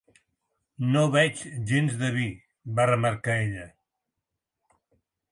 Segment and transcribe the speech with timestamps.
[0.93, 1.41] "No veig
[1.71, 2.25] gens de vi",
[2.79, 3.67] va remarcar ella.